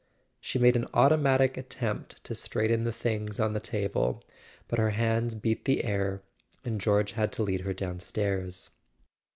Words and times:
She 0.39 0.57
made 0.57 0.75
an 0.75 0.87
automatic 0.95 1.57
attempt 1.57 2.23
to 2.23 2.33
straighten 2.33 2.85
the 2.85 2.91
things 2.91 3.39
on 3.39 3.53
the 3.53 3.59
table, 3.59 4.23
but 4.67 4.79
her 4.79 4.89
hands 4.89 5.35
beat 5.35 5.65
the 5.65 5.83
air 5.83 6.23
and 6.65 6.81
George 6.81 7.11
had 7.11 7.31
to 7.33 7.43
lead 7.43 7.61
her 7.61 7.73
downstairs. 7.75 8.71